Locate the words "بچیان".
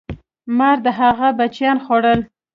1.37-1.77